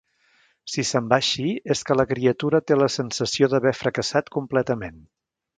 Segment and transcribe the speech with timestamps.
[0.75, 1.45] Si se'n va així,
[1.75, 4.99] és que la criatura té la sensació d'haver fracassat completament.